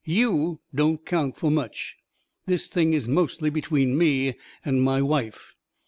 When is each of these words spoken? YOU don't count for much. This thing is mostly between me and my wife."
YOU 0.03 0.59
don't 0.73 1.05
count 1.05 1.37
for 1.37 1.51
much. 1.51 1.95
This 2.47 2.65
thing 2.65 2.91
is 2.93 3.07
mostly 3.07 3.51
between 3.51 3.95
me 3.99 4.33
and 4.65 4.81
my 4.81 4.99
wife." 4.99 5.53